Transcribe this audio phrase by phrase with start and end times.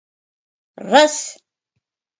[0.91, 1.15] —Раз!